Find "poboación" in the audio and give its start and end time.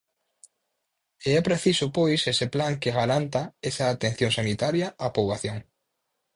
5.15-5.57